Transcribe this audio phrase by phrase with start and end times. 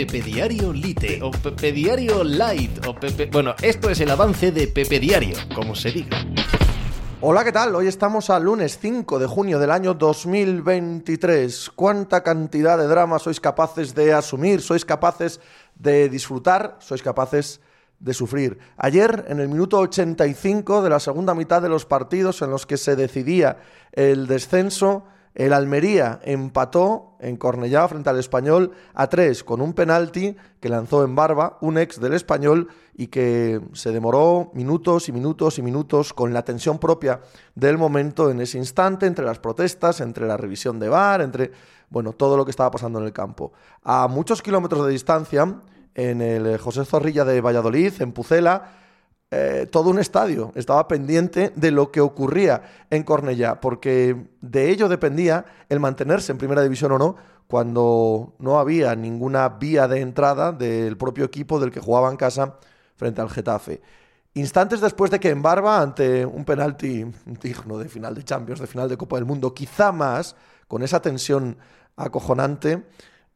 [0.00, 3.26] Pepe Diario Lite o Pepe Diario Light o Pepe...
[3.26, 6.24] Bueno, esto es el avance de Pepe Diario, como se diga.
[7.20, 7.74] Hola, ¿qué tal?
[7.74, 11.72] Hoy estamos al lunes 5 de junio del año 2023.
[11.76, 14.62] ¿Cuánta cantidad de drama sois capaces de asumir?
[14.62, 15.38] ¿Sois capaces
[15.74, 16.78] de disfrutar?
[16.80, 17.60] ¿Sois capaces
[17.98, 18.58] de sufrir?
[18.78, 22.78] Ayer, en el minuto 85 de la segunda mitad de los partidos en los que
[22.78, 23.58] se decidía
[23.92, 25.04] el descenso,
[25.34, 31.04] el Almería empató en Cornellá frente al Español a tres con un penalti que lanzó
[31.04, 36.12] en Barba, un ex del Español, y que se demoró minutos y minutos y minutos
[36.12, 37.20] con la tensión propia
[37.54, 41.50] del momento en ese instante, entre las protestas, entre la revisión de VAR, entre
[41.88, 43.52] bueno, todo lo que estaba pasando en el campo.
[43.82, 45.60] A muchos kilómetros de distancia,
[45.94, 48.72] en el José Zorrilla de Valladolid, en Pucela,
[49.30, 54.88] eh, todo un estadio estaba pendiente de lo que ocurría en Cornellá, porque de ello
[54.88, 57.16] dependía el mantenerse en primera división o no,
[57.46, 62.56] cuando no había ninguna vía de entrada del propio equipo del que jugaba en casa
[62.96, 63.80] frente al Getafe.
[64.34, 67.04] Instantes después de que en Barba, ante un penalti
[67.42, 70.36] digno de final de Champions, de final de Copa del Mundo, quizá más,
[70.68, 71.56] con esa tensión
[71.96, 72.84] acojonante,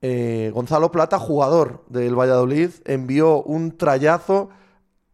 [0.00, 4.50] eh, Gonzalo Plata, jugador del Valladolid, envió un trayazo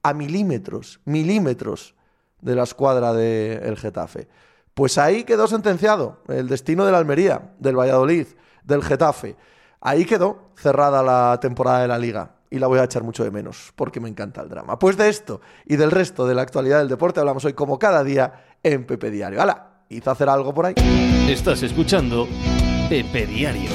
[0.02, 1.94] a milímetros, milímetros
[2.40, 4.28] de la escuadra del Getafe.
[4.74, 8.26] Pues ahí quedó sentenciado el destino de la Almería, del Valladolid,
[8.64, 9.36] del Getafe.
[9.80, 13.30] Ahí quedó cerrada la temporada de la liga y la voy a echar mucho de
[13.30, 14.78] menos porque me encanta el drama.
[14.78, 18.04] Pues de esto y del resto de la actualidad del deporte hablamos hoy como cada
[18.04, 19.40] día en Pepe Diario.
[19.40, 19.84] ¡Hala!
[19.88, 20.74] Hizo hacer algo por ahí.
[21.28, 22.28] Estás escuchando
[22.88, 23.70] Pepe Diario.